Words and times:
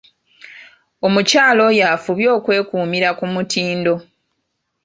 Omukyala 1.07 1.59
oyo 1.69 1.83
afubye 1.95 2.27
okwekuumira 2.37 3.09
ku 3.17 3.25
mutindo. 3.33 3.93